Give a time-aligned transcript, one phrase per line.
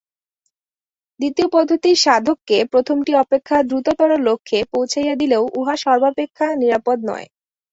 [1.19, 7.27] দ্বিতীয় পদ্ধতির সাধককে প্রথমটি অপেক্ষা দ্রুততর লক্ষ্যে পৌঁছাইয়া দিলেও উহা সর্বাপেক্ষা নিরাপদ নয়।